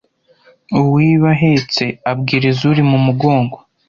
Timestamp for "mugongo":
3.05-3.57